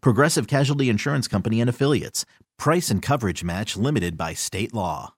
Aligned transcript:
Progressive 0.00 0.46
Casualty 0.46 0.88
Insurance 0.88 1.28
Company 1.28 1.60
and 1.60 1.70
Affiliates. 1.70 2.24
Price 2.58 2.90
and 2.90 3.02
coverage 3.02 3.44
match 3.44 3.76
limited 3.76 4.16
by 4.16 4.34
state 4.34 4.74
law. 4.74 5.14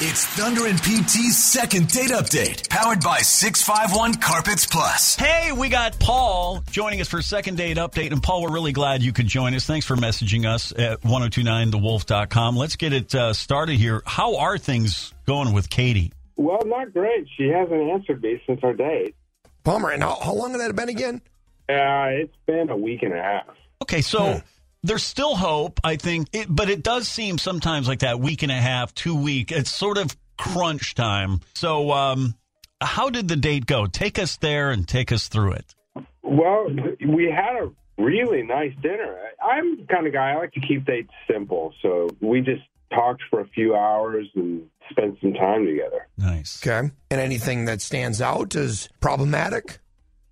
It's 0.00 0.24
Thunder 0.26 0.66
and 0.66 0.80
PT's 0.80 1.36
second 1.36 1.88
date 1.88 2.10
update, 2.10 2.68
powered 2.68 3.00
by 3.00 3.18
651 3.18 4.14
Carpets 4.14 4.64
Plus. 4.64 5.16
Hey, 5.16 5.50
we 5.50 5.68
got 5.68 5.98
Paul 5.98 6.62
joining 6.70 7.00
us 7.00 7.08
for 7.08 7.20
second 7.20 7.56
date 7.56 7.78
update. 7.78 8.12
And 8.12 8.22
Paul, 8.22 8.42
we're 8.42 8.52
really 8.52 8.70
glad 8.70 9.02
you 9.02 9.12
could 9.12 9.26
join 9.26 9.54
us. 9.54 9.66
Thanks 9.66 9.86
for 9.86 9.96
messaging 9.96 10.46
us 10.46 10.70
at 10.70 11.00
1029thewolf.com. 11.00 12.56
Let's 12.56 12.76
get 12.76 12.92
it 12.92 13.12
uh, 13.12 13.32
started 13.32 13.74
here. 13.74 14.00
How 14.06 14.36
are 14.36 14.56
things 14.56 15.12
going 15.26 15.52
with 15.52 15.68
Katie? 15.68 16.12
Well, 16.36 16.62
not 16.64 16.92
great. 16.92 17.26
She 17.36 17.48
hasn't 17.48 17.80
answered 17.90 18.22
me 18.22 18.40
since 18.46 18.60
our 18.62 18.74
date. 18.74 19.16
Bummer. 19.64 19.90
And 19.90 20.04
how, 20.04 20.16
how 20.22 20.32
long 20.32 20.52
had 20.52 20.60
that 20.60 20.76
been 20.76 20.90
again? 20.90 21.22
Uh, 21.68 22.22
it's 22.22 22.36
been 22.46 22.70
a 22.70 22.76
week 22.76 23.02
and 23.02 23.12
a 23.12 23.22
half. 23.22 23.46
Okay, 23.82 24.00
so 24.00 24.34
Hmm. 24.34 24.38
there's 24.82 25.02
still 25.02 25.36
hope, 25.36 25.80
I 25.84 25.96
think, 25.96 26.28
it, 26.32 26.46
but 26.48 26.70
it 26.70 26.82
does 26.82 27.06
seem 27.08 27.38
sometimes 27.38 27.88
like 27.88 28.00
that 28.00 28.20
week 28.20 28.42
and 28.42 28.50
a 28.52 28.56
half, 28.56 28.94
two 28.94 29.14
week. 29.14 29.52
It's 29.52 29.70
sort 29.70 29.98
of 29.98 30.16
crunch 30.38 30.94
time. 30.94 31.40
So, 31.54 31.90
um, 31.92 32.34
how 32.80 33.10
did 33.10 33.28
the 33.28 33.36
date 33.36 33.66
go? 33.66 33.86
Take 33.86 34.18
us 34.18 34.36
there 34.36 34.70
and 34.70 34.86
take 34.86 35.10
us 35.12 35.28
through 35.28 35.52
it. 35.52 35.74
Well, 36.22 36.68
we 37.06 37.24
had 37.30 37.56
a 37.62 37.70
really 38.00 38.42
nice 38.44 38.72
dinner. 38.80 39.16
I'm 39.42 39.78
the 39.78 39.84
kind 39.84 40.06
of 40.06 40.12
guy 40.12 40.30
I 40.32 40.36
like 40.36 40.52
to 40.52 40.60
keep 40.60 40.84
dates 40.86 41.10
simple, 41.30 41.74
so 41.82 42.08
we 42.20 42.40
just 42.40 42.62
talked 42.94 43.22
for 43.30 43.40
a 43.40 43.48
few 43.48 43.74
hours 43.74 44.26
and 44.34 44.62
spent 44.90 45.18
some 45.20 45.34
time 45.34 45.66
together. 45.66 46.06
Nice. 46.16 46.64
Okay. 46.66 46.90
And 47.10 47.20
anything 47.20 47.64
that 47.66 47.80
stands 47.82 48.22
out 48.22 48.54
as 48.54 48.88
problematic? 49.00 49.78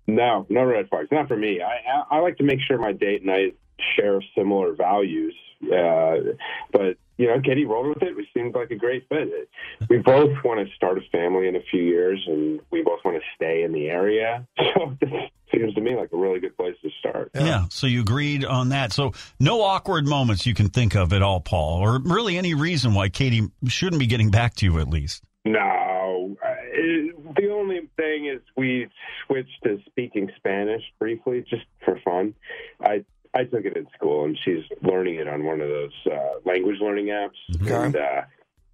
No, 0.07 0.45
no 0.49 0.63
red 0.63 0.89
flags. 0.89 1.09
Not 1.11 1.27
for 1.27 1.37
me. 1.37 1.61
I 1.61 1.81
I, 2.11 2.17
I 2.17 2.19
like 2.19 2.37
to 2.37 2.43
make 2.43 2.59
sure 2.61 2.77
my 2.77 2.93
date 2.93 3.21
and 3.21 3.31
I 3.31 3.51
share 3.95 4.21
similar 4.35 4.73
values. 4.73 5.35
Uh, 5.63 6.33
but 6.71 6.97
you 7.17 7.27
know, 7.27 7.41
Katie 7.41 7.65
rolled 7.65 7.87
with 7.87 8.03
it. 8.03 8.15
We 8.15 8.27
seemed 8.33 8.53
like 8.53 8.69
a 8.69 8.75
great 8.75 9.07
fit. 9.09 9.49
We 9.89 9.97
both 9.97 10.31
want 10.43 10.65
to 10.65 10.73
start 10.75 10.99
a 10.99 11.01
family 11.11 11.47
in 11.47 11.55
a 11.55 11.61
few 11.71 11.81
years, 11.81 12.23
and 12.27 12.59
we 12.69 12.83
both 12.83 12.99
want 13.03 13.17
to 13.17 13.23
stay 13.35 13.63
in 13.63 13.71
the 13.71 13.89
area. 13.89 14.47
So 14.75 14.95
this 15.01 15.09
seems 15.51 15.73
to 15.75 15.81
me 15.81 15.95
like 15.95 16.09
a 16.13 16.17
really 16.17 16.39
good 16.39 16.55
place 16.55 16.75
to 16.83 16.89
start. 16.99 17.31
Yeah. 17.33 17.65
So 17.69 17.87
you 17.87 18.01
agreed 18.01 18.45
on 18.45 18.69
that. 18.69 18.91
So 18.91 19.13
no 19.39 19.61
awkward 19.61 20.05
moments 20.05 20.45
you 20.45 20.53
can 20.53 20.69
think 20.69 20.95
of 20.95 21.13
at 21.13 21.21
all, 21.21 21.39
Paul, 21.39 21.79
or 21.79 21.99
really 21.99 22.37
any 22.37 22.53
reason 22.53 22.93
why 22.93 23.09
Katie 23.09 23.47
shouldn't 23.65 23.99
be 23.99 24.07
getting 24.07 24.29
back 24.29 24.55
to 24.55 24.65
you 24.65 24.79
at 24.79 24.89
least. 24.89 25.23
No, 25.45 26.35
it, 26.73 27.16
the 27.35 27.51
only 27.51 27.89
thing 27.97 28.27
is 28.27 28.41
we 28.55 28.87
switched 29.25 29.63
to 29.63 29.79
speaking 29.87 30.29
Spanish 30.37 30.83
briefly, 30.99 31.43
just 31.49 31.65
for 31.83 31.99
fun. 32.05 32.33
I 32.81 33.03
I 33.33 33.43
took 33.43 33.65
it 33.65 33.75
in 33.77 33.87
school, 33.95 34.25
and 34.25 34.37
she's 34.43 34.63
learning 34.81 35.15
it 35.15 35.27
on 35.27 35.43
one 35.43 35.61
of 35.61 35.67
those 35.69 35.91
uh, 36.11 36.39
language 36.45 36.77
learning 36.81 37.07
apps. 37.07 37.61
Okay. 37.61 37.73
And 37.73 37.95
uh, 37.95 38.21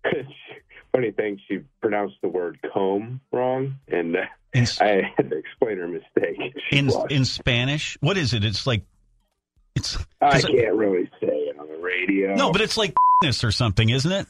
funny 0.94 1.12
thing, 1.12 1.40
she 1.48 1.60
pronounced 1.82 2.16
the 2.22 2.30
word 2.30 2.60
comb 2.74 3.20
wrong, 3.32 3.76
and 3.88 4.16
uh, 4.16 4.22
In, 4.54 4.66
I 4.80 5.12
had 5.18 5.30
to 5.32 5.38
explain 5.38 5.78
her 5.78 5.88
mistake. 5.88 6.38
She 6.70 6.78
in, 6.78 6.88
blushed. 6.88 7.12
in 7.12 7.26
Spanish, 7.26 7.98
what 8.02 8.18
is 8.18 8.34
it? 8.34 8.44
It's 8.46 8.66
like 8.68 8.84
it's 9.76 9.98
I 10.22 10.32
'cause 10.32 10.46
it- 10.46 10.52
can't 10.56 10.76
really 10.76 11.10
say 11.20 11.28
it 11.28 11.60
on 11.60 11.68
the 11.68 11.78
radio. 11.78 12.36
no, 12.36 12.52
but 12.52 12.62
it's 12.62 12.78
like 12.78 12.94
this 13.22 13.44
or 13.44 13.52
something, 13.52 13.90
isn't 13.90 14.12
it? 14.12 14.28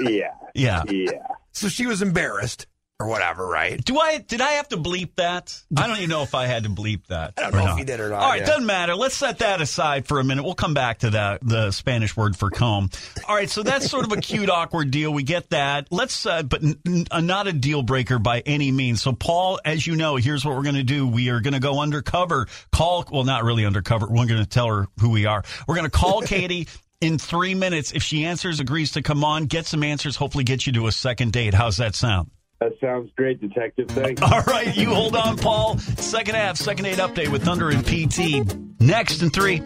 yeah, 0.00 0.34
Yeah. 0.54 0.82
yeah. 0.90 1.10
So 1.52 1.68
she 1.68 1.86
was 1.86 2.02
embarrassed 2.02 2.66
or 3.00 3.08
whatever, 3.08 3.46
right? 3.46 3.84
Do 3.84 3.98
I 3.98 4.18
did 4.18 4.40
I 4.40 4.52
have 4.52 4.68
to 4.68 4.76
bleep 4.76 5.16
that? 5.16 5.60
I 5.76 5.88
don't 5.88 5.96
even 5.98 6.10
know 6.10 6.22
if 6.22 6.34
I 6.34 6.46
had 6.46 6.62
to 6.62 6.68
bleep 6.70 7.06
that. 7.08 7.34
I 7.36 7.42
don't 7.42 7.52
know 7.54 7.58
if 7.58 7.64
not. 7.66 7.78
you 7.78 7.84
did 7.84 7.98
or 7.98 8.08
not, 8.10 8.22
All 8.22 8.28
right, 8.28 8.40
yeah. 8.40 8.46
doesn't 8.46 8.66
matter. 8.66 8.94
Let's 8.94 9.16
set 9.16 9.38
that 9.38 9.60
aside 9.60 10.06
for 10.06 10.20
a 10.20 10.24
minute. 10.24 10.44
We'll 10.44 10.54
come 10.54 10.74
back 10.74 11.00
to 11.00 11.10
that 11.10 11.40
the 11.42 11.72
Spanish 11.72 12.16
word 12.16 12.36
for 12.36 12.50
comb. 12.50 12.90
All 13.28 13.34
right, 13.34 13.50
so 13.50 13.64
that's 13.64 13.90
sort 13.90 14.04
of 14.06 14.12
a 14.12 14.20
cute 14.20 14.48
awkward 14.50 14.92
deal. 14.92 15.12
We 15.12 15.24
get 15.24 15.50
that. 15.50 15.88
Let's 15.90 16.24
uh, 16.24 16.44
but 16.44 16.62
n- 16.62 16.78
n- 16.86 17.06
uh, 17.10 17.20
not 17.20 17.48
a 17.48 17.52
deal 17.52 17.82
breaker 17.82 18.20
by 18.20 18.40
any 18.46 18.70
means. 18.70 19.02
So 19.02 19.12
Paul, 19.12 19.58
as 19.64 19.84
you 19.84 19.96
know, 19.96 20.14
here's 20.14 20.44
what 20.44 20.54
we're 20.54 20.62
going 20.62 20.76
to 20.76 20.84
do. 20.84 21.06
We 21.08 21.30
are 21.30 21.40
going 21.40 21.54
to 21.54 21.60
go 21.60 21.80
undercover. 21.80 22.46
Call 22.70 23.04
well, 23.10 23.24
not 23.24 23.42
really 23.42 23.66
undercover. 23.66 24.06
We're 24.06 24.26
going 24.26 24.42
to 24.42 24.46
tell 24.46 24.68
her 24.68 24.86
who 25.00 25.10
we 25.10 25.26
are. 25.26 25.42
We're 25.66 25.74
going 25.74 25.90
to 25.90 25.96
call 25.96 26.20
Katie. 26.22 26.68
In 27.00 27.18
three 27.18 27.54
minutes, 27.54 27.92
if 27.92 28.02
she 28.02 28.24
answers, 28.24 28.60
agrees 28.60 28.92
to 28.92 29.02
come 29.02 29.24
on, 29.24 29.44
get 29.44 29.66
some 29.66 29.82
answers, 29.82 30.16
hopefully 30.16 30.44
get 30.44 30.66
you 30.66 30.72
to 30.74 30.86
a 30.86 30.92
second 30.92 31.32
date. 31.32 31.52
How's 31.52 31.76
that 31.76 31.94
sound? 31.94 32.30
That 32.64 32.80
sounds 32.80 33.10
great, 33.14 33.42
Detective. 33.42 33.88
Thanks. 33.88 34.22
All 34.32 34.40
right, 34.46 34.74
you 34.74 34.88
hold 34.88 35.14
on, 35.16 35.36
Paul. 35.36 35.76
Second 35.78 36.34
half, 36.34 36.56
second 36.56 36.86
eight 36.86 36.96
update 36.96 37.28
with 37.28 37.44
Thunder 37.44 37.68
and 37.68 37.84
PT. 37.84 38.80
Next 38.80 39.20
in 39.20 39.28
three. 39.28 39.56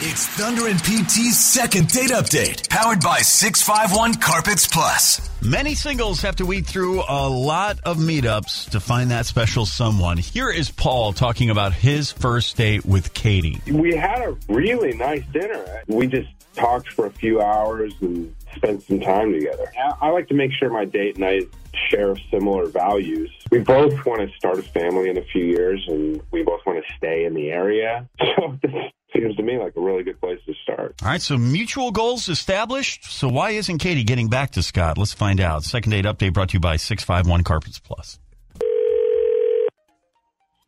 It's 0.00 0.26
Thunder 0.26 0.66
and 0.66 0.82
PT's 0.82 1.38
second 1.38 1.86
date 1.90 2.10
update, 2.10 2.68
powered 2.68 2.98
by 3.00 3.18
651 3.18 4.14
Carpets 4.14 4.66
Plus. 4.66 5.30
Many 5.40 5.76
singles 5.76 6.22
have 6.22 6.34
to 6.36 6.44
weed 6.44 6.66
through 6.66 7.04
a 7.08 7.28
lot 7.28 7.78
of 7.84 7.98
meetups 7.98 8.70
to 8.70 8.80
find 8.80 9.12
that 9.12 9.26
special 9.26 9.64
someone. 9.64 10.18
Here 10.18 10.50
is 10.50 10.72
Paul 10.72 11.12
talking 11.12 11.50
about 11.50 11.72
his 11.72 12.10
first 12.10 12.56
date 12.56 12.84
with 12.84 13.14
Katie. 13.14 13.60
We 13.70 13.94
had 13.94 14.22
a 14.22 14.36
really 14.48 14.92
nice 14.94 15.22
dinner. 15.32 15.64
We 15.86 16.08
just 16.08 16.30
talked 16.54 16.90
for 16.92 17.06
a 17.06 17.12
few 17.12 17.40
hours 17.40 17.92
and 18.00 18.34
spent 18.58 18.82
some 18.82 19.00
time 19.00 19.32
together. 19.32 19.72
I 19.78 20.08
I 20.08 20.10
like 20.10 20.28
to 20.28 20.34
make 20.34 20.52
sure 20.52 20.70
my 20.70 20.84
date 20.84 21.16
and 21.16 21.24
I 21.24 21.40
share 21.88 22.14
similar 22.30 22.66
values. 22.66 23.30
We 23.50 23.60
both 23.60 24.04
want 24.04 24.20
to 24.20 24.36
start 24.36 24.58
a 24.58 24.62
family 24.62 25.08
in 25.08 25.16
a 25.16 25.22
few 25.22 25.44
years, 25.44 25.84
and 25.88 26.20
we 26.30 26.42
both 26.42 26.60
want 26.66 26.84
to 26.84 26.94
stay 26.96 27.24
in 27.24 27.34
the 27.34 27.50
area. 27.50 28.08
So 28.36 28.56
this 28.62 28.72
seems 29.16 29.34
to 29.36 29.42
me 29.42 29.58
like 29.58 29.74
a 29.74 29.80
really 29.80 30.04
good 30.04 30.20
place 30.20 30.38
to 30.46 30.54
start. 30.62 30.94
All 31.02 31.08
right, 31.08 31.20
so 31.20 31.36
mutual 31.38 31.90
goals 31.90 32.28
established. 32.28 33.04
So 33.04 33.28
why 33.28 33.50
isn't 33.50 33.78
Katie 33.78 34.04
getting 34.04 34.28
back 34.28 34.52
to 34.52 34.62
Scott? 34.62 34.96
Let's 34.98 35.12
find 35.14 35.40
out. 35.40 35.64
Second 35.64 35.90
date 35.90 36.04
update 36.04 36.34
brought 36.34 36.50
to 36.50 36.54
you 36.54 36.60
by 36.60 36.76
651 36.76 37.42
Carpets 37.42 37.80
Plus. 37.80 38.20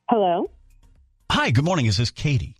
Hello, 0.09 0.51
Hi, 1.31 1.53
good 1.53 1.65
morning. 1.65 1.87
Is 1.87 1.97
this 1.97 2.11
Katie? 2.11 2.57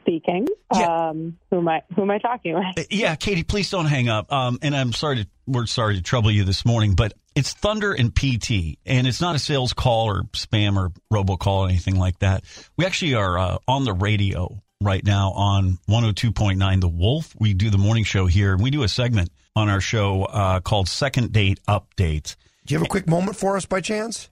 Speaking. 0.00 0.46
Yeah. 0.74 1.08
Um, 1.08 1.38
who 1.50 1.58
am 1.58 1.68
I? 1.68 1.82
Who 1.94 2.02
am 2.02 2.10
I 2.10 2.18
talking 2.18 2.54
with? 2.54 2.78
Uh, 2.78 2.82
Yeah, 2.90 3.14
Katie, 3.16 3.42
please 3.42 3.70
don't 3.70 3.86
hang 3.86 4.08
up. 4.08 4.32
Um, 4.32 4.58
and 4.62 4.74
I'm 4.74 4.92
sorry 4.92 5.24
to 5.24 5.26
we're 5.46 5.66
sorry 5.66 5.96
to 5.96 6.02
trouble 6.02 6.30
you 6.30 6.44
this 6.44 6.64
morning, 6.64 6.94
but 6.94 7.12
it's 7.34 7.52
Thunder 7.52 7.92
and 7.92 8.14
PT, 8.14 8.78
and 8.86 9.06
it's 9.06 9.20
not 9.20 9.34
a 9.34 9.38
sales 9.38 9.72
call 9.72 10.06
or 10.08 10.22
spam 10.32 10.76
or 10.76 10.92
robocall 11.12 11.66
or 11.66 11.68
anything 11.68 11.96
like 11.96 12.18
that. 12.20 12.44
We 12.76 12.86
actually 12.86 13.14
are 13.14 13.38
uh, 13.38 13.58
on 13.66 13.84
the 13.84 13.92
radio 13.92 14.62
right 14.80 15.04
now 15.04 15.32
on 15.32 15.78
102.9 15.88 16.80
The 16.80 16.88
Wolf. 16.88 17.34
We 17.38 17.54
do 17.54 17.70
the 17.70 17.78
morning 17.78 18.04
show 18.04 18.26
here, 18.26 18.52
and 18.52 18.62
we 18.62 18.70
do 18.70 18.82
a 18.82 18.88
segment 18.88 19.30
on 19.56 19.68
our 19.68 19.80
show 19.80 20.24
uh, 20.24 20.60
called 20.60 20.88
Second 20.88 21.32
Date 21.32 21.60
Update. 21.68 22.36
Do 22.66 22.74
you 22.74 22.78
have 22.78 22.86
a 22.86 22.90
quick 22.90 23.08
moment 23.08 23.36
for 23.36 23.56
us 23.56 23.66
by 23.66 23.80
chance? 23.80 24.28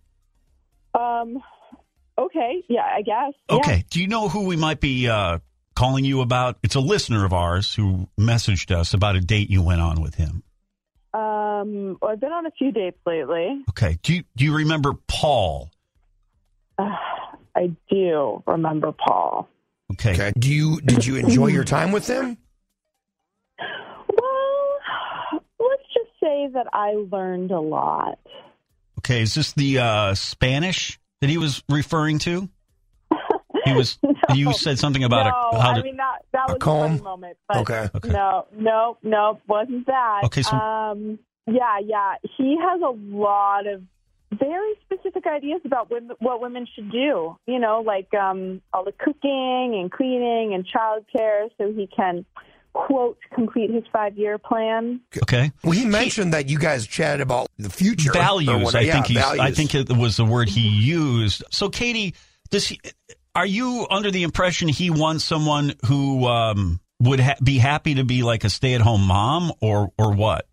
Um, 0.94 1.42
okay, 2.16 2.62
yeah, 2.68 2.82
I 2.82 3.02
guess. 3.02 3.32
Yeah. 3.50 3.56
Okay, 3.56 3.84
do 3.90 4.00
you 4.00 4.06
know 4.06 4.28
who 4.28 4.44
we 4.44 4.56
might 4.56 4.80
be 4.80 5.08
uh, 5.08 5.38
calling 5.78 6.04
you 6.04 6.20
about? 6.20 6.58
It's 6.64 6.74
a 6.74 6.80
listener 6.80 7.24
of 7.24 7.32
ours 7.32 7.72
who 7.72 8.08
messaged 8.18 8.74
us 8.74 8.94
about 8.94 9.14
a 9.14 9.20
date 9.20 9.48
you 9.48 9.62
went 9.62 9.80
on 9.80 10.02
with 10.02 10.16
him. 10.16 10.42
Um, 11.14 11.96
well, 12.02 12.10
I've 12.10 12.20
been 12.20 12.32
on 12.32 12.46
a 12.46 12.50
few 12.50 12.72
dates 12.72 12.98
lately. 13.06 13.62
Okay, 13.70 13.96
do 14.02 14.14
you, 14.14 14.24
do 14.36 14.44
you 14.44 14.56
remember 14.56 14.94
Paul? 15.06 15.70
Uh, 16.76 16.90
I 17.54 17.70
do 17.88 18.42
remember 18.44 18.92
Paul. 18.92 19.48
Okay. 19.92 20.12
Okay. 20.14 20.32
Do 20.38 20.52
you 20.52 20.80
did 20.82 21.06
you 21.06 21.16
enjoy 21.16 21.46
your 21.46 21.64
time 21.64 21.92
with 21.92 22.06
him? 22.06 22.36
Well, 23.58 24.78
let's 25.58 25.82
just 25.94 26.10
say 26.20 26.48
that 26.52 26.66
I 26.72 26.92
learned 27.10 27.52
a 27.52 27.60
lot. 27.60 28.18
Okay. 28.98 29.22
Is 29.22 29.34
this 29.34 29.52
the 29.52 29.78
uh, 29.78 30.14
Spanish 30.14 30.98
that 31.20 31.30
he 31.30 31.38
was 31.38 31.62
referring 31.68 32.18
to? 32.20 32.48
He 33.64 33.72
was. 33.72 33.98
No. 34.28 34.34
You 34.34 34.52
said 34.52 34.78
something 34.78 35.04
about 35.04 35.24
no, 35.24 35.58
a, 35.58 35.62
how 35.62 35.70
I 35.70 35.82
mean 35.82 35.96
that 35.96 36.18
that 36.32 36.50
A 36.50 36.52
was 36.52 36.56
a 36.56 36.58
comb? 36.58 36.90
funny 36.90 37.00
moment, 37.02 37.36
but 37.48 37.56
Okay. 37.58 37.88
Okay. 37.94 38.08
no, 38.10 38.46
no, 38.54 38.98
no, 39.02 39.40
wasn't 39.48 39.86
that. 39.86 40.20
Okay, 40.24 40.42
so- 40.42 40.54
um, 40.56 41.18
yeah, 41.46 41.78
yeah, 41.82 42.14
he 42.36 42.58
has 42.60 42.80
a 42.82 42.90
lot 43.16 43.66
of 43.66 43.82
very 44.32 44.74
specific 44.84 45.26
ideas 45.26 45.62
about 45.64 45.90
women, 45.90 46.14
what 46.20 46.42
women 46.42 46.66
should 46.74 46.90
do. 46.92 47.38
You 47.46 47.58
know, 47.58 47.80
like 47.86 48.12
um, 48.12 48.60
all 48.74 48.84
the 48.84 48.92
cooking 48.92 49.78
and 49.80 49.90
cleaning 49.90 50.52
and 50.52 50.66
childcare, 50.66 51.48
so 51.56 51.72
he 51.72 51.86
can 51.86 52.26
quote 52.74 53.18
complete 53.34 53.70
his 53.70 53.84
five 53.90 54.18
year 54.18 54.36
plan. 54.36 55.00
okay. 55.22 55.50
Well, 55.64 55.72
he 55.72 55.86
mentioned 55.86 56.34
that 56.34 56.50
you 56.50 56.58
guys 56.58 56.86
chatted 56.86 57.22
about 57.22 57.48
the 57.58 57.70
future 57.70 58.12
values. 58.12 58.74
I 58.74 58.80
Yeah, 58.80 58.92
think 58.94 59.06
he's, 59.06 59.16
I 59.18 59.52
think 59.52 59.74
it 59.74 59.88
was 59.96 60.18
the 60.18 60.24
word 60.26 60.50
he 60.50 60.68
used. 60.68 61.42
So, 61.50 61.70
Katie, 61.70 62.14
does 62.50 62.66
he? 62.68 62.78
Are 63.34 63.46
you 63.46 63.86
under 63.90 64.10
the 64.10 64.22
impression 64.22 64.68
he 64.68 64.90
wants 64.90 65.24
someone 65.24 65.74
who 65.86 66.26
um, 66.26 66.80
would 67.00 67.20
ha- 67.20 67.36
be 67.42 67.58
happy 67.58 67.94
to 67.96 68.04
be 68.04 68.22
like 68.22 68.44
a 68.44 68.50
stay-at-home 68.50 69.02
mom, 69.02 69.52
or 69.60 69.92
or 69.98 70.12
what? 70.12 70.46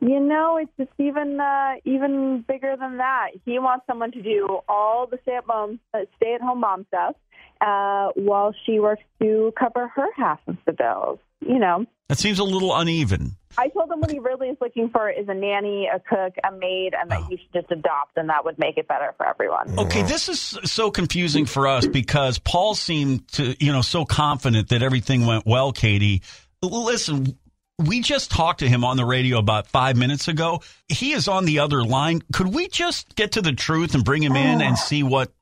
You 0.00 0.20
know, 0.20 0.58
it's 0.58 0.70
just 0.78 0.90
even 0.98 1.40
uh, 1.40 1.74
even 1.84 2.44
bigger 2.46 2.76
than 2.78 2.98
that. 2.98 3.28
He 3.44 3.58
wants 3.58 3.86
someone 3.86 4.12
to 4.12 4.22
do 4.22 4.60
all 4.68 5.06
the 5.06 5.18
stay 5.22 5.36
at 5.36 5.44
home 5.44 5.80
uh, 5.94 6.00
stay 6.16 6.34
at 6.34 6.40
home 6.40 6.60
mom 6.60 6.86
stuff 6.88 7.16
uh, 7.60 8.08
while 8.14 8.54
she 8.64 8.78
works 8.78 9.02
to 9.20 9.52
cover 9.58 9.88
her 9.88 10.06
half 10.16 10.40
of 10.46 10.56
the 10.66 10.72
bills. 10.72 11.18
You 11.40 11.58
know, 11.58 11.84
That 12.08 12.18
seems 12.18 12.38
a 12.38 12.44
little 12.44 12.74
uneven. 12.74 13.36
I 13.58 13.68
told 13.68 13.90
him 13.90 14.00
what 14.00 14.10
he 14.10 14.18
really 14.18 14.48
is 14.48 14.56
looking 14.60 14.90
for 14.90 15.08
is 15.10 15.28
a 15.28 15.34
nanny, 15.34 15.88
a 15.92 15.98
cook, 15.98 16.34
a 16.44 16.52
maid, 16.52 16.92
and 17.00 17.10
that 17.10 17.20
Oh. 17.22 17.26
he 17.28 17.36
should 17.36 17.52
just 17.52 17.70
adopt, 17.72 18.16
and 18.16 18.28
that 18.28 18.44
would 18.44 18.58
make 18.58 18.76
it 18.78 18.86
better 18.88 19.12
for 19.16 19.26
everyone. 19.28 19.78
Okay, 19.78 20.02
this 20.02 20.28
is 20.28 20.40
so 20.64 20.90
confusing 20.90 21.46
for 21.46 21.66
us 21.66 21.86
because 21.86 22.38
Paul 22.38 22.74
seemed 22.74 23.26
to, 23.32 23.54
you 23.64 23.72
know, 23.72 23.80
so 23.82 24.04
confident 24.04 24.68
that 24.68 24.82
everything 24.82 25.26
went 25.26 25.46
well, 25.46 25.72
Katie. 25.72 26.22
Listen, 26.62 27.36
we 27.78 28.00
just 28.00 28.30
talked 28.30 28.60
to 28.60 28.68
him 28.68 28.84
on 28.84 28.96
the 28.96 29.04
radio 29.04 29.38
about 29.38 29.66
five 29.66 29.96
minutes 29.96 30.28
ago. 30.28 30.60
He 30.88 31.12
is 31.12 31.28
on 31.28 31.44
the 31.44 31.58
other 31.60 31.82
line. 31.82 32.22
Could 32.32 32.54
we 32.54 32.68
just 32.68 33.14
get 33.14 33.32
to 33.32 33.42
the 33.42 33.52
truth 33.52 33.94
and 33.94 34.04
bring 34.04 34.22
him 34.22 34.36
in 34.36 34.60
and 34.62 34.78
see 34.78 35.02
what 35.02 35.32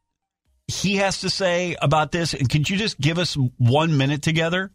he 0.66 0.96
has 0.96 1.20
to 1.20 1.30
say 1.30 1.76
about 1.82 2.10
this? 2.12 2.32
And 2.34 2.48
could 2.48 2.68
you 2.70 2.76
just 2.76 2.98
give 3.00 3.18
us 3.18 3.36
one 3.58 3.96
minute 3.96 4.22
together? 4.22 4.70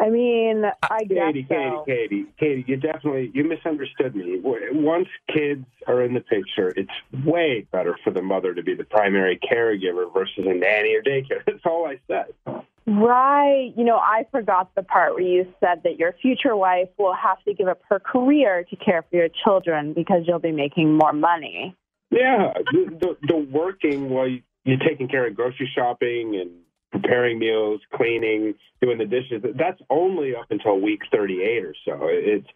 I 0.00 0.10
mean, 0.10 0.64
uh, 0.64 0.70
I 0.82 1.04
guess 1.04 1.18
Katie, 1.26 1.42
Katie, 1.44 1.70
so. 1.70 1.84
Katie, 1.86 2.26
Katie, 2.38 2.64
you 2.66 2.76
definitely 2.76 3.30
you 3.34 3.44
misunderstood 3.44 4.14
me. 4.14 4.40
Once 4.42 5.08
kids 5.32 5.64
are 5.86 6.02
in 6.02 6.14
the 6.14 6.20
picture, 6.20 6.72
it's 6.76 6.90
way 7.26 7.66
better 7.72 7.96
for 8.04 8.10
the 8.10 8.22
mother 8.22 8.54
to 8.54 8.62
be 8.62 8.74
the 8.74 8.84
primary 8.84 9.38
caregiver 9.50 10.12
versus 10.12 10.44
a 10.46 10.54
nanny 10.54 10.94
or 10.94 11.02
daycare. 11.02 11.42
That's 11.46 11.64
all 11.66 11.86
I 11.86 11.98
said. 12.06 12.62
Right. 12.86 13.72
You 13.76 13.84
know, 13.84 13.96
I 13.98 14.26
forgot 14.30 14.74
the 14.74 14.82
part 14.82 15.14
where 15.14 15.22
you 15.22 15.46
said 15.60 15.82
that 15.84 15.98
your 15.98 16.14
future 16.22 16.56
wife 16.56 16.88
will 16.98 17.14
have 17.14 17.42
to 17.44 17.52
give 17.52 17.68
up 17.68 17.80
her 17.90 17.98
career 17.98 18.64
to 18.70 18.76
care 18.76 19.02
for 19.10 19.16
your 19.16 19.28
children 19.44 19.92
because 19.92 20.22
you'll 20.26 20.38
be 20.38 20.52
making 20.52 20.94
more 20.96 21.12
money. 21.12 21.76
Yeah, 22.10 22.54
the, 22.72 22.96
the, 22.98 23.16
the 23.26 23.36
working 23.36 24.08
while 24.08 24.26
you- 24.28 24.42
you're 24.64 24.78
taking 24.78 25.08
care 25.08 25.26
of 25.26 25.34
grocery 25.34 25.70
shopping 25.74 26.36
and 26.40 26.50
preparing 26.90 27.38
meals, 27.38 27.80
cleaning, 27.94 28.54
doing 28.80 28.98
the 28.98 29.04
dishes. 29.04 29.42
That's 29.56 29.80
only 29.90 30.34
up 30.34 30.46
until 30.50 30.80
week 30.80 31.00
38 31.12 31.64
or 31.64 31.74
so. 31.84 31.98
It's 32.04 32.46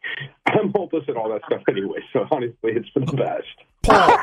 I'm 0.46 0.72
hopeless 0.74 1.04
at 1.08 1.16
all 1.16 1.28
that 1.30 1.42
stuff 1.46 1.62
anyway. 1.68 2.00
So 2.12 2.26
honestly, 2.30 2.72
it's 2.72 2.88
for 2.90 3.00
the 3.00 3.12
best. 3.12 3.46
Paul, 3.82 4.16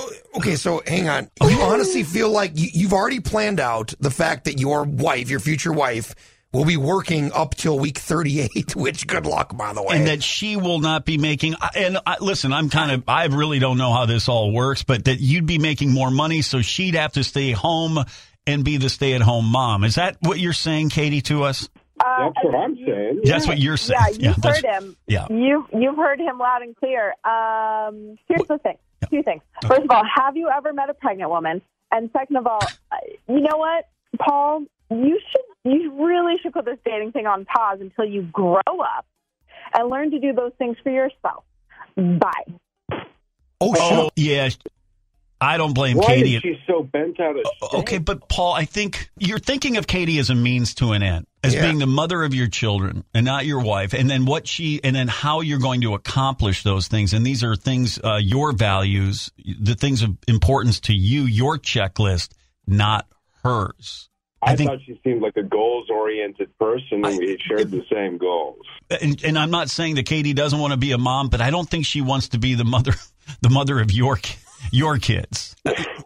you, 0.00 0.06
okay, 0.36 0.54
so 0.56 0.82
hang 0.86 1.08
on. 1.08 1.30
You 1.42 1.60
honestly 1.60 2.04
feel 2.04 2.30
like 2.30 2.52
you, 2.54 2.68
you've 2.72 2.92
already 2.92 3.20
planned 3.20 3.60
out 3.60 3.92
the 3.98 4.10
fact 4.10 4.44
that 4.44 4.60
your 4.60 4.84
wife, 4.84 5.30
your 5.30 5.40
future 5.40 5.72
wife, 5.72 6.14
will 6.52 6.64
be 6.64 6.76
working 6.76 7.32
up 7.32 7.56
till 7.56 7.78
week 7.78 7.98
38, 7.98 8.76
which 8.76 9.06
good 9.08 9.26
luck, 9.26 9.56
by 9.56 9.72
the 9.72 9.82
way. 9.82 9.96
and 9.96 10.06
that 10.06 10.22
she 10.22 10.56
will 10.56 10.78
not 10.78 11.04
be 11.04 11.18
making 11.18 11.56
and 11.74 11.98
I, 12.06 12.18
listen 12.20 12.52
i'm 12.52 12.70
kind 12.70 12.92
of 12.92 13.02
i 13.08 13.24
really 13.26 13.58
don't 13.58 13.76
know 13.76 13.92
how 13.92 14.06
this 14.06 14.28
all 14.28 14.52
works 14.52 14.84
but 14.84 15.06
that 15.06 15.20
you'd 15.20 15.46
be 15.46 15.58
making 15.58 15.90
more 15.90 16.10
money 16.12 16.42
so 16.42 16.62
she'd 16.62 16.94
have 16.94 17.12
to 17.14 17.24
stay 17.24 17.50
home 17.50 17.98
and 18.46 18.64
be 18.64 18.76
the 18.76 18.88
stay-at-home 18.88 19.46
mom 19.46 19.84
is 19.84 19.94
that 19.96 20.16
what 20.20 20.38
you're 20.38 20.52
saying 20.52 20.88
katie 20.90 21.20
to 21.22 21.44
us 21.44 21.68
Uh, 22.04 22.30
That's 22.34 22.44
what 22.44 22.54
I'm 22.56 22.76
saying. 22.76 23.20
that's 23.24 23.46
what 23.46 23.58
you're 23.58 23.76
saying 23.76 23.98
Yeah, 24.18 24.28
you've 24.30 24.36
that's- 24.42 24.62
heard 24.64 24.82
him. 24.82 24.96
yeah. 25.06 25.26
You 25.30 25.66
you've 25.72 25.96
heard 25.96 26.18
him 26.20 26.38
loud 26.38 26.62
and 26.62 26.74
clear. 26.76 27.14
Um, 27.24 28.18
here's 28.28 28.46
the 28.48 28.58
thing. 28.58 28.76
Two 29.10 29.22
things. 29.22 29.42
First 29.66 29.82
of 29.82 29.90
all, 29.90 30.02
have 30.16 30.36
you 30.36 30.48
ever 30.48 30.72
met 30.72 30.90
a 30.90 30.94
pregnant 30.94 31.30
woman? 31.30 31.62
And 31.92 32.10
second 32.12 32.36
of 32.36 32.46
all, 32.48 32.60
uh, 32.90 32.96
you 33.28 33.40
know 33.40 33.56
what, 33.56 33.86
Paul? 34.18 34.64
You 34.90 35.20
should 35.30 35.72
you 35.72 36.04
really 36.04 36.34
should 36.42 36.52
put 36.52 36.64
this 36.64 36.78
dating 36.84 37.12
thing 37.12 37.26
on 37.26 37.44
pause 37.44 37.78
until 37.80 38.04
you 38.04 38.22
grow 38.22 38.60
up 38.66 39.06
and 39.72 39.88
learn 39.88 40.10
to 40.10 40.18
do 40.18 40.32
those 40.32 40.52
things 40.58 40.76
for 40.82 40.90
yourself. 40.90 41.44
Bye. 41.96 42.98
oh, 43.60 43.74
shit. 43.74 43.98
oh 43.98 44.10
yeah 44.16 44.48
i 45.40 45.56
don't 45.56 45.74
blame 45.74 45.96
Why 45.96 46.06
katie 46.06 46.36
is 46.36 46.42
she 46.42 46.58
so 46.66 46.82
bent 46.82 47.18
out 47.20 47.36
of 47.36 47.44
shape? 47.44 47.74
Okay, 47.80 47.98
but 47.98 48.28
Paul, 48.28 48.52
I 48.54 48.64
think 48.64 49.10
you're 49.18 49.38
thinking 49.38 49.76
of 49.76 49.86
Katie 49.86 50.18
as 50.18 50.30
a 50.30 50.34
means 50.34 50.74
to 50.76 50.92
an 50.92 51.02
end, 51.02 51.26
as 51.42 51.54
Yeah. 51.54 51.62
being 51.66 51.78
the 51.78 51.86
mother 51.86 52.22
of 52.22 52.34
your 52.34 52.46
children 52.48 53.04
and 53.12 53.24
not 53.26 53.44
your 53.46 53.60
wife, 53.60 53.92
and 53.94 54.08
then 54.08 54.24
what 54.24 54.46
she, 54.46 54.80
and 54.82 54.94
then 54.96 55.08
how 55.08 55.40
you're 55.40 55.58
going 55.58 55.80
to 55.82 55.94
accomplish 55.94 56.62
those 56.62 56.88
things. 56.88 57.12
And 57.12 57.24
these 57.26 57.42
are 57.44 57.56
things, 57.56 57.98
uh, 58.02 58.16
your 58.22 58.52
values, 58.52 59.30
the 59.60 59.74
things 59.74 60.02
of 60.02 60.16
importance 60.28 60.80
to 60.80 60.94
you, 60.94 61.22
your 61.24 61.58
checklist, 61.58 62.30
not 62.66 63.06
hers. 63.42 64.08
I, 64.42 64.52
I 64.52 64.56
think- 64.56 64.70
thought 64.70 64.80
she 64.86 65.00
seemed 65.04 65.22
like 65.22 65.36
a 65.36 65.42
goals-oriented 65.42 66.56
person, 66.58 67.04
and 67.04 67.18
we 67.18 67.38
shared 67.46 67.70
the 67.70 67.84
same 67.92 68.18
goals. 68.18 68.58
And, 68.90 69.22
and 69.24 69.38
I'm 69.38 69.50
not 69.50 69.70
saying 69.70 69.94
that 69.96 70.06
Katie 70.06 70.34
doesn't 70.34 70.58
want 70.58 70.72
to 70.72 70.76
be 70.78 70.92
a 70.92 70.98
mom, 70.98 71.28
but 71.28 71.40
I 71.40 71.50
don't 71.50 71.68
think 71.68 71.86
she 71.86 72.00
wants 72.02 72.28
to 72.30 72.38
be 72.38 72.54
the 72.54 72.64
mother, 72.64 72.92
the 73.42 73.50
mother 73.50 73.80
of 73.80 73.90
your 73.92 74.16
ki- 74.16 74.36
your 74.70 74.98
kids. 74.98 75.56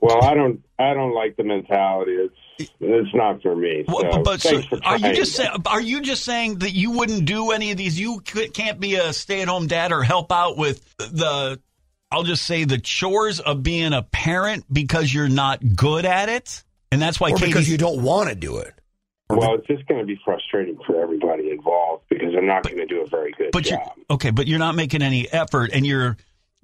Well, 0.01 0.23
I 0.23 0.35
don't, 0.35 0.65
I 0.79 0.95
don't 0.95 1.15
like 1.15 1.37
the 1.37 1.45
mentality. 1.45 2.13
It's, 2.13 2.71
it's 2.81 3.15
not 3.15 3.43
for 3.43 3.57
me. 3.57 3.85
Well, 3.87 4.23
but 4.23 4.41
so 4.41 4.51
thanks 4.51 4.67
for 4.67 4.79
are 4.85 4.99
you 4.99 5.15
just 5.15 5.35
saying? 5.35 5.51
Are 5.67 5.81
you 5.81 6.01
just 6.01 6.25
saying 6.25 6.59
that 6.59 6.73
you 6.73 6.91
wouldn't 6.93 7.25
do 7.25 7.51
any 7.51 7.71
of 7.71 7.77
these? 7.77 7.99
You 7.99 8.21
can't 8.21 8.81
be 8.81 8.97
a 8.97 9.13
stay-at-home 9.13 9.67
dad 9.67 9.93
or 9.93 10.03
help 10.03 10.33
out 10.33 10.57
with 10.57 10.85
the. 10.97 11.61
I'll 12.11 12.23
just 12.23 12.47
say 12.47 12.65
the 12.65 12.79
chores 12.79 13.39
of 13.39 13.63
being 13.63 13.93
a 13.93 14.03
parent 14.03 14.65
because 14.73 15.13
you're 15.13 15.29
not 15.29 15.77
good 15.77 16.07
at 16.07 16.29
it, 16.29 16.65
and 16.91 17.03
that's 17.03 17.21
why 17.21 17.31
or 17.31 17.39
because 17.39 17.69
you 17.69 17.77
don't 17.77 18.03
want 18.03 18.29
to 18.31 18.35
do 18.35 18.59
it. 18.59 18.73
Well, 19.31 19.55
it's 19.57 19.67
just 19.67 19.87
going 19.87 20.01
to 20.01 20.07
be 20.07 20.19
frustrating 20.25 20.79
for 20.87 21.03
everybody 21.03 21.51
involved 21.51 22.05
because 22.09 22.33
they're 22.33 22.41
not 22.41 22.63
going 22.63 22.79
to 22.79 22.87
do 22.87 23.03
a 23.03 23.07
very 23.07 23.33
good 23.33 23.51
but 23.53 23.67
you 23.67 23.77
job. 23.77 23.93
okay, 24.11 24.31
but 24.31 24.47
you're 24.47 24.59
not 24.59 24.75
making 24.75 25.03
any 25.03 25.31
effort, 25.31 25.71
and 25.75 25.87
you're 25.87 26.17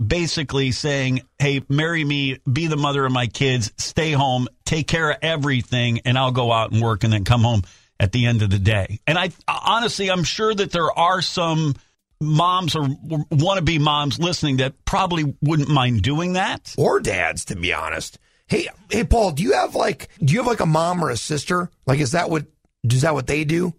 basically 0.04 0.72
saying, 0.72 1.22
"Hey, 1.38 1.62
marry 1.68 2.04
me, 2.04 2.38
be 2.50 2.66
the 2.66 2.76
mother 2.76 3.04
of 3.04 3.12
my 3.12 3.26
kids, 3.26 3.72
stay 3.76 4.12
home, 4.12 4.48
take 4.64 4.86
care 4.86 5.10
of 5.10 5.18
everything, 5.22 6.00
and 6.04 6.18
I'll 6.18 6.32
go 6.32 6.52
out 6.52 6.72
and 6.72 6.82
work, 6.82 7.04
and 7.04 7.12
then 7.12 7.24
come 7.24 7.42
home 7.42 7.62
at 7.98 8.12
the 8.12 8.26
end 8.26 8.42
of 8.42 8.50
the 8.50 8.58
day." 8.58 9.00
And 9.06 9.18
I 9.18 9.30
honestly, 9.48 10.10
I'm 10.10 10.24
sure 10.24 10.54
that 10.54 10.72
there 10.72 10.90
are 10.92 11.22
some 11.22 11.74
moms 12.20 12.74
or 12.74 12.82
wannabe 12.82 13.80
moms 13.80 14.18
listening 14.18 14.58
that 14.58 14.84
probably 14.84 15.34
wouldn't 15.42 15.68
mind 15.68 16.02
doing 16.02 16.34
that. 16.34 16.74
Or 16.76 17.00
dads, 17.00 17.44
to 17.46 17.56
be 17.56 17.72
honest. 17.72 18.18
Hey, 18.46 18.68
hey, 18.90 19.04
Paul, 19.04 19.32
do 19.32 19.42
you 19.42 19.52
have 19.52 19.74
like, 19.74 20.08
do 20.22 20.32
you 20.32 20.40
have 20.40 20.46
like 20.46 20.60
a 20.60 20.66
mom 20.66 21.04
or 21.04 21.10
a 21.10 21.16
sister? 21.16 21.70
Like, 21.86 22.00
is 22.00 22.12
that 22.12 22.30
what, 22.30 22.46
is 22.84 23.02
that 23.02 23.14
what 23.14 23.26
they 23.26 23.44
do? 23.44 23.72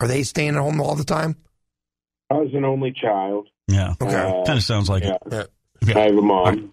Are 0.00 0.08
they 0.08 0.22
staying 0.22 0.50
at 0.50 0.60
home 0.60 0.80
all 0.80 0.94
the 0.94 1.04
time? 1.04 1.36
I 2.30 2.34
was 2.34 2.50
an 2.54 2.64
only 2.64 2.92
child. 2.92 3.48
Yeah, 3.68 3.94
Okay. 4.00 4.14
Uh, 4.16 4.44
kind 4.44 4.58
of 4.58 4.62
sounds 4.64 4.88
like 4.88 5.04
yeah. 5.04 5.16
it. 5.30 5.50
I 5.94 6.00
have 6.00 6.16
a 6.16 6.22
mom. 6.22 6.72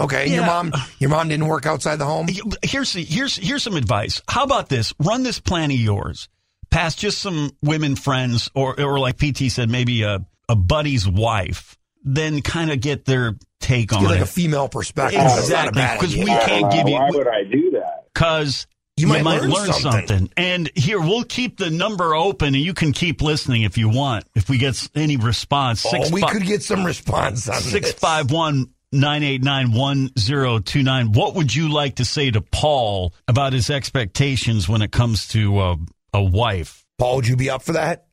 Okay, 0.00 0.24
and 0.24 0.32
your 0.32 0.44
mom, 0.46 0.72
your 0.98 1.10
mom 1.10 1.28
didn't 1.28 1.46
work 1.46 1.64
outside 1.66 1.96
the 1.96 2.04
home. 2.04 2.26
Here's 2.62 2.92
here's 2.92 3.36
here's 3.36 3.62
some 3.62 3.76
advice. 3.76 4.20
How 4.28 4.42
about 4.42 4.68
this? 4.68 4.92
Run 4.98 5.22
this 5.22 5.38
plan 5.38 5.70
of 5.70 5.76
yours 5.76 6.28
past 6.70 6.98
just 6.98 7.18
some 7.20 7.52
women 7.62 7.94
friends, 7.94 8.50
or 8.54 8.78
or 8.80 8.98
like 8.98 9.16
PT 9.18 9.50
said, 9.52 9.70
maybe 9.70 10.02
a 10.02 10.26
a 10.48 10.56
buddy's 10.56 11.06
wife. 11.08 11.78
Then 12.04 12.42
kind 12.42 12.72
of 12.72 12.80
get 12.80 13.04
their 13.04 13.36
take 13.60 13.92
on 13.92 14.00
Get 14.02 14.08
like 14.08 14.16
it. 14.18 14.22
a 14.22 14.26
female 14.26 14.68
perspective. 14.68 15.20
That's 15.20 15.48
not 15.48 15.66
a 15.66 15.68
Exactly, 15.68 15.80
bad 15.82 16.00
'cause 16.00 16.12
idea. 16.14 16.24
we 16.24 16.30
can't 16.30 16.72
give 16.72 16.88
you- 16.88 16.94
Why 16.94 17.08
would 17.12 17.28
I 17.28 17.44
do 17.44 17.70
that? 17.72 18.06
because 18.12 18.66
You 18.96 19.06
might 19.08 19.42
learn 19.42 19.72
something. 19.72 20.30
And 20.36 20.70
here, 20.74 21.00
we'll 21.00 21.24
keep 21.24 21.56
the 21.58 21.70
number 21.70 22.14
open, 22.14 22.48
and 22.48 22.56
you 22.62 22.74
can 22.74 22.92
keep 22.92 23.22
listening 23.22 23.62
if 23.62 23.78
you 23.78 23.88
want. 23.88 24.24
If 24.34 24.48
we 24.50 24.58
get 24.58 24.88
any 24.94 25.16
response, 25.16 25.84
Oh, 25.86 25.90
six 25.90 26.10
we 26.12 26.20
fi- 26.20 26.30
could 26.32 26.42
get 26.44 26.62
some 26.62 26.84
response 26.84 27.48
on 27.48 27.60
six 27.60 27.90
this. 27.92 27.98
five 27.98 28.30
one 28.30 28.66
989-1029. 28.94 31.14
What 31.16 31.34
would 31.34 31.54
you 31.54 31.72
like 31.72 31.96
to 31.96 32.04
say 32.04 32.30
to 32.30 32.40
Paul 32.40 33.14
about 33.28 33.52
his 33.52 33.70
expectations 33.70 34.68
when 34.68 34.82
it 34.82 34.92
comes 34.92 35.28
to 35.28 35.58
uh, 35.58 35.76
a 36.12 36.22
wife? 36.22 36.84
Paul, 36.98 37.16
would 37.16 37.26
you 37.26 37.36
be 37.36 37.50
up 37.50 37.62
for 37.62 37.72
that? 37.72 38.06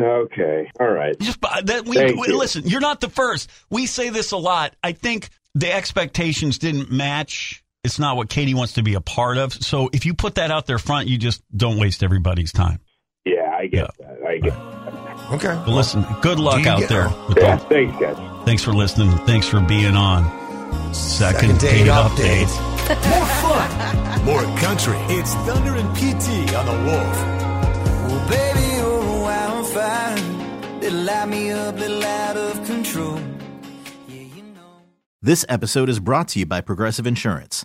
Okay. 0.00 0.70
All 0.80 0.90
right. 0.90 1.18
Just 1.20 1.38
uh, 1.44 1.60
that 1.62 1.84
we, 1.84 1.96
Thank 1.96 2.20
we- 2.20 2.28
you. 2.28 2.38
listen. 2.38 2.66
You're 2.66 2.80
not 2.80 3.00
the 3.00 3.10
first. 3.10 3.50
We 3.70 3.86
say 3.86 4.08
this 4.08 4.32
a 4.32 4.36
lot. 4.38 4.74
I 4.82 4.92
think 4.92 5.28
the 5.54 5.72
expectations 5.72 6.58
didn't 6.58 6.90
match. 6.90 7.61
It's 7.84 7.98
not 7.98 8.16
what 8.16 8.28
Katie 8.28 8.54
wants 8.54 8.74
to 8.74 8.82
be 8.84 8.94
a 8.94 9.00
part 9.00 9.38
of. 9.38 9.52
So 9.52 9.90
if 9.92 10.06
you 10.06 10.14
put 10.14 10.36
that 10.36 10.52
out 10.52 10.66
there 10.66 10.78
front, 10.78 11.08
you 11.08 11.18
just 11.18 11.42
don't 11.56 11.78
waste 11.78 12.04
everybody's 12.04 12.52
time. 12.52 12.78
Yeah, 13.24 13.56
I 13.58 13.66
get 13.66 13.90
that. 13.98 14.18
I 14.24 14.38
get 14.38 14.52
that. 14.54 15.32
Okay. 15.32 15.48
But 15.66 15.68
listen, 15.68 16.04
good 16.20 16.38
luck 16.38 16.64
out 16.66 16.88
there. 16.88 17.08
with 17.28 17.38
Yeah, 17.38 17.52
all- 17.58 17.68
thanks, 17.68 17.98
guys. 18.00 18.44
thanks 18.44 18.62
for 18.62 18.72
listening. 18.72 19.10
Thanks 19.26 19.48
for 19.48 19.60
being 19.60 19.96
on. 19.96 20.22
Second, 20.94 21.58
Second 21.58 21.60
date 21.60 21.86
update. 21.88 22.48
More 23.08 23.26
fun, 23.26 24.24
more 24.24 24.42
country. 24.58 24.96
It's 25.08 25.32
Thunder 25.34 25.74
and 25.76 25.88
PT 25.96 26.54
on 26.54 26.66
the 26.66 26.72
Wolf. 26.84 27.16
Well, 28.08 28.28
baby, 28.28 28.76
you're 28.76 29.18
a 29.18 29.20
wildfire. 29.22 30.80
Little 30.80 31.00
light 31.04 31.28
me 31.28 31.50
up, 31.52 31.78
little 31.78 32.04
out 32.04 32.36
of 32.36 32.64
control. 32.66 33.18
Yeah, 34.08 34.22
you 34.36 34.42
know. 34.42 34.82
This 35.22 35.44
episode 35.48 35.88
is 35.88 36.00
brought 36.00 36.28
to 36.28 36.40
you 36.40 36.46
by 36.46 36.60
Progressive 36.60 37.06
Insurance. 37.06 37.64